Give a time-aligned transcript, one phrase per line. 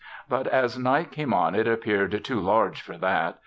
[0.27, 3.37] But as night came on it appeared too large for that.